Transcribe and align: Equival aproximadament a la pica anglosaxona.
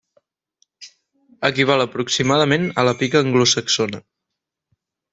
Equival 1.51 1.85
aproximadament 1.85 2.67
a 2.85 2.89
la 2.91 2.97
pica 3.05 3.23
anglosaxona. 3.27 4.05